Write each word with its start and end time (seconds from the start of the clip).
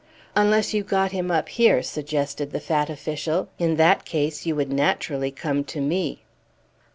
"Unless 0.35 0.73
you 0.73 0.81
got 0.81 1.11
him 1.11 1.29
up 1.29 1.47
here," 1.47 1.83
suggested 1.83 2.49
the 2.49 2.59
fat 2.59 2.89
official. 2.89 3.49
"In 3.59 3.75
that 3.75 4.03
case 4.03 4.47
you 4.47 4.55
would 4.55 4.71
naturally 4.73 5.29
come 5.29 5.63
to 5.65 5.79
me." 5.79 6.23